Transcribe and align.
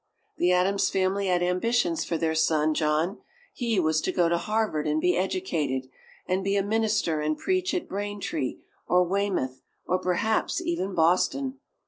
The 0.37 0.51
Adams 0.51 0.89
family 0.89 1.27
had 1.27 1.43
ambitions 1.43 2.03
for 2.05 2.17
their 2.17 2.33
son 2.33 2.73
John 2.73 3.19
he 3.53 3.79
was 3.79 4.01
to 4.01 4.11
go 4.11 4.29
to 4.29 4.37
Harvard 4.39 4.87
and 4.87 4.99
be 4.99 5.15
educated, 5.15 5.91
and 6.25 6.43
be 6.43 6.55
a 6.55 6.63
minister 6.63 7.21
and 7.21 7.37
preach 7.37 7.71
at 7.75 7.87
Braintree, 7.87 8.57
or 8.87 9.03
Weymouth, 9.07 9.61
or 9.85 9.99
perhaps 9.99 10.59
even 10.59 10.95
Boston! 10.95 11.59